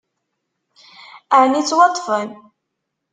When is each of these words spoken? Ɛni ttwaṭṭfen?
Ɛni 1.39 1.61
ttwaṭṭfen? 1.63 2.29